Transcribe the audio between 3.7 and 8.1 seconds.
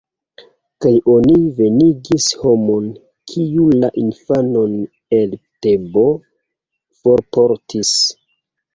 la infanon el Tebo forportis.